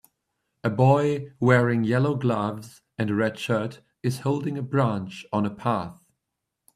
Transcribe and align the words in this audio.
A 0.63 0.69
boy 0.71 1.31
wearing 1.39 1.83
yellow 1.83 2.15
gloves 2.15 2.81
and 2.97 3.11
a 3.11 3.13
red 3.13 3.37
shirt 3.37 3.81
is 4.01 4.21
holding 4.21 4.57
a 4.57 4.63
branch 4.63 5.27
on 5.31 5.45
a 5.45 5.53
path. 5.53 6.01